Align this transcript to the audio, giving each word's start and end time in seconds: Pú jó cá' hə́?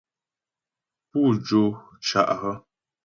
Pú 1.09 1.21
jó 1.47 1.61
cá' 2.05 2.37
hə́? 2.41 2.53